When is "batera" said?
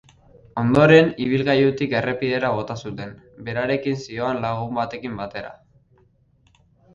5.21-5.53